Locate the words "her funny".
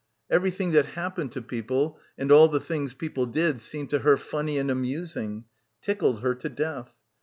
3.99-4.57